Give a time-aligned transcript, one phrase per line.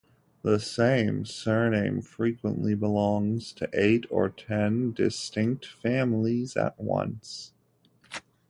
[0.41, 7.53] The same surname frequently belongs to eight or ten distinct families at once.